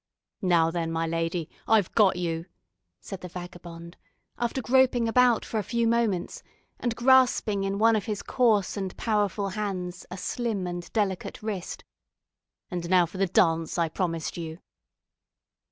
"Now, 0.41 0.71
then, 0.71 0.91
my 0.91 1.05
lady, 1.05 1.47
I've 1.67 1.93
got 1.93 2.15
you!" 2.15 2.47
said 3.01 3.21
the 3.21 3.27
vagabond, 3.27 3.97
after 4.39 4.59
groping 4.59 5.07
about 5.07 5.45
for 5.45 5.59
a 5.59 5.63
few 5.63 5.87
moments, 5.87 6.41
and 6.79 6.95
grasping 6.95 7.63
in 7.63 7.77
one 7.77 7.95
of 7.95 8.05
his 8.05 8.23
coarse 8.23 8.75
and 8.75 8.97
powerful 8.97 9.49
hands 9.49 10.07
a 10.09 10.17
slim 10.17 10.65
and 10.65 10.91
delicate 10.91 11.43
wrist; 11.43 11.83
"and 12.71 12.89
now 12.89 13.05
for 13.05 13.19
the 13.19 13.27
dance 13.27 13.77
I 13.77 13.89
promised 13.89 14.37
you." 14.37 14.57